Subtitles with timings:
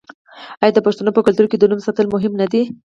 [0.61, 2.61] آیا د پښتنو په کلتور کې د نوم ساتل مهم نه دي؟